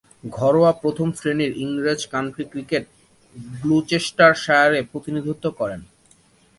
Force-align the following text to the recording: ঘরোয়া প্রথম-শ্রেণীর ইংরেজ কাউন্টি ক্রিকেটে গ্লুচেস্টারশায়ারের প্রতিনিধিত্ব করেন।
ঘরোয়া 0.37 0.71
প্রথম-শ্রেণীর 0.81 1.51
ইংরেজ 1.57 2.01
কাউন্টি 2.13 2.43
ক্রিকেটে 2.51 2.89
গ্লুচেস্টারশায়ারের 3.59 4.83
প্রতিনিধিত্ব 4.91 5.45
করেন। 5.59 5.81